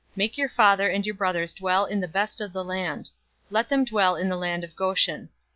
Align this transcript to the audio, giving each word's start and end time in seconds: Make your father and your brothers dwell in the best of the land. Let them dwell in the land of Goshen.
Make 0.15 0.35
your 0.35 0.49
father 0.49 0.89
and 0.89 1.05
your 1.05 1.13
brothers 1.13 1.53
dwell 1.53 1.85
in 1.85 1.99
the 1.99 2.07
best 2.07 2.41
of 2.41 2.53
the 2.53 2.63
land. 2.63 3.11
Let 3.51 3.69
them 3.69 3.85
dwell 3.85 4.15
in 4.15 4.29
the 4.29 4.35
land 4.35 4.63
of 4.63 4.75
Goshen. 4.75 5.29